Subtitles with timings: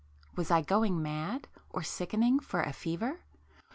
[0.35, 3.19] Was I going mad, or sickening for a fever?